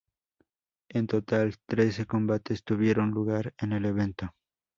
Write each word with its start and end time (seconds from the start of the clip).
En 0.89 1.05
total 1.05 1.53
trece 1.69 2.07
combates 2.07 2.63
tuvieron 2.63 3.11
lugar 3.11 3.53
en 3.59 3.73
el 3.73 3.85
evento. 3.85 4.33